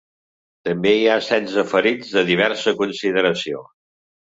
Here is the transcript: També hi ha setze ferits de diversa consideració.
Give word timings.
També 0.69 0.93
hi 0.99 1.03
ha 1.09 1.17
setze 1.25 1.65
ferits 1.75 2.15
de 2.17 2.25
diversa 2.33 2.77
consideració. 2.83 3.65